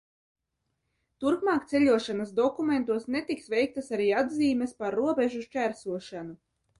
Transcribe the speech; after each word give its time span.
Turpmāk 1.23 1.67
ceļošanas 1.73 2.31
dokumentos 2.39 3.05
netiks 3.15 3.51
veiktas 3.55 3.91
arī 3.99 4.07
atzīmes 4.23 4.73
par 4.81 4.97
robežu 5.01 5.43
šķērsošanu. 5.49 6.35